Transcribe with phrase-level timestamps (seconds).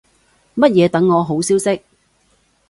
[0.55, 1.83] 乜嘢等我好消息